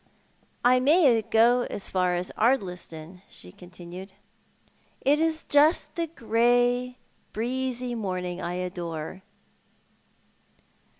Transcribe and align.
"I 0.65 0.79
may 0.79 1.21
go 1.21 1.67
as 1.69 1.87
far 1.87 2.15
as 2.15 2.31
Ardliston," 2.35 3.21
she 3.29 3.51
continued. 3.51 4.13
'"It 5.01 5.19
is 5.19 5.45
just 5.45 5.93
the 5.93 6.07
grey, 6.07 6.97
breezy 7.33 7.93
morning 7.93 8.41
I 8.41 8.53
adore." 8.55 9.21